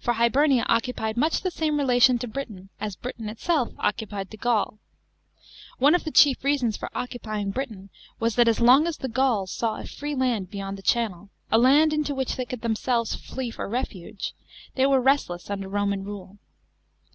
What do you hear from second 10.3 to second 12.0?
d beyond the channel, a land